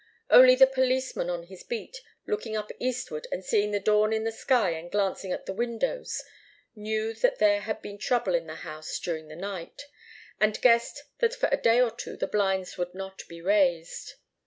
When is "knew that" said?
6.75-7.37